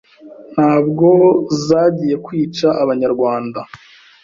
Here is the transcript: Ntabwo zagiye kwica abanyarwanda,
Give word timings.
Ntabwo 0.53 1.07
zagiye 1.65 2.15
kwica 2.25 2.67
abanyarwanda, 2.83 3.59